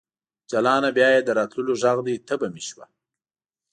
[0.51, 0.89] جلانه!
[0.97, 2.85] بیا یې د راتللو غږ دی تبه مې شوه